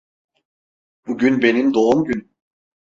[1.07, 2.29] Bugün benim doğum günüm.